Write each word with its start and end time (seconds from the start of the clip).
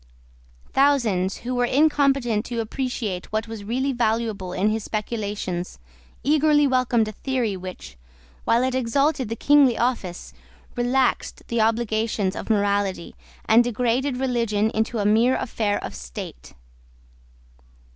Thousands 0.73 1.37
who 1.45 1.53
were 1.53 1.65
incompetent 1.65 2.43
to 2.45 2.59
appreciate 2.59 3.31
what 3.31 3.47
was 3.47 3.63
really 3.63 3.91
valuable 3.93 4.51
in 4.51 4.69
his 4.71 4.83
speculations, 4.83 5.77
eagerly 6.23 6.65
welcomed 6.65 7.07
a 7.07 7.11
theory 7.11 7.55
which, 7.55 7.97
while 8.43 8.63
it 8.63 8.73
exalted 8.73 9.29
the 9.29 9.35
kingly 9.35 9.77
office, 9.77 10.33
relaxed 10.75 11.43
the 11.49 11.61
obligations 11.61 12.35
of 12.35 12.49
morality, 12.49 13.13
and 13.45 13.63
degraded 13.63 14.17
religion 14.17 14.71
into 14.71 14.97
a 14.97 15.05
mere 15.05 15.35
affair 15.35 15.77
of 15.83 15.93
state. 15.93 16.53